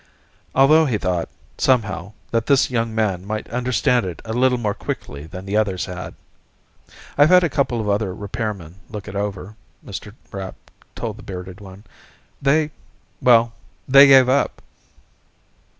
[0.55, 1.29] Although he thought,
[1.59, 5.85] somehow, that this young man might understand it a little more quickly than the others
[5.85, 6.15] had.
[7.19, 10.15] "I've had a couple of other repairmen look it over," Mr.
[10.31, 10.55] Rapp
[10.95, 11.83] told the bearded one.
[12.41, 12.71] "They...
[13.21, 13.53] well,
[13.87, 14.63] they gave up."